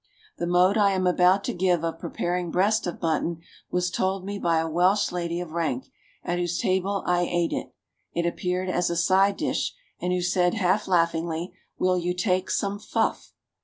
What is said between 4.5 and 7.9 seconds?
a Welsh lady of rank, at whose table I ate it